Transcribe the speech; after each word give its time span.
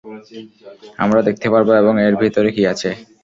আমরা 1.03 1.19
দেখতে 1.27 1.47
পারবো, 1.53 1.71
এবং 1.81 1.93
এর 2.05 2.15
ভিতরে 2.21 2.49
কি 2.55 2.63
আছে। 2.73 2.89